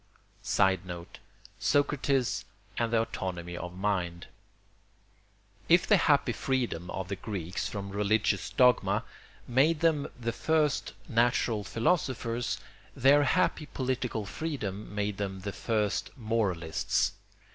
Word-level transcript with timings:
[Sidenote: 0.41 1.19
Socrates 1.59 2.43
and 2.75 2.91
the 2.91 3.01
autonomy 3.01 3.55
of 3.55 3.77
mind.] 3.77 4.25
If 5.69 5.85
the 5.85 5.97
happy 5.97 6.31
freedom 6.31 6.89
of 6.89 7.07
the 7.07 7.15
Greeks 7.15 7.67
from 7.69 7.91
religious 7.91 8.49
dogma 8.49 9.03
made 9.47 9.81
them 9.81 10.07
the 10.19 10.33
first 10.33 10.93
natural 11.07 11.63
philosophers, 11.63 12.59
their 12.95 13.25
happy 13.25 13.67
political 13.67 14.25
freedom 14.25 14.95
made 14.95 15.17
them 15.17 15.41
the 15.41 15.53
first 15.53 16.09
moralists. 16.17 17.11